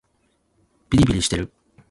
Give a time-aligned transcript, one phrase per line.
[0.89, 1.51] びりびりしてる